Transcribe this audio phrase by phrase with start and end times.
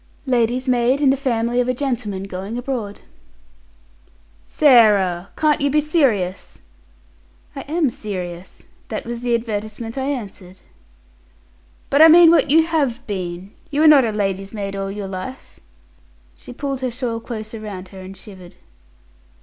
[0.25, 3.01] "Lady's maid in the family of a gentleman going abroad."
[4.47, 6.57] "Sarah, you can't be serious?"
[7.55, 8.63] "I am serious.
[8.87, 10.61] That was the advertisement I answered."
[11.91, 13.51] "But I mean what you have been.
[13.69, 15.59] You were not a lady's maid all your life?"
[16.35, 18.55] She pulled her shawl closer round her and shivered.